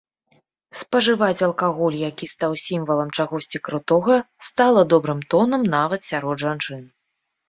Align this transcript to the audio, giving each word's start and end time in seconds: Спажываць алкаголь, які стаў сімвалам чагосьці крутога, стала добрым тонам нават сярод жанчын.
Спажываць 0.81 1.43
алкаголь, 1.47 1.97
які 2.11 2.25
стаў 2.33 2.55
сімвалам 2.67 3.09
чагосьці 3.17 3.61
крутога, 3.69 4.15
стала 4.47 4.81
добрым 4.95 5.21
тонам 5.35 5.61
нават 5.75 6.01
сярод 6.11 6.35
жанчын. 6.45 6.81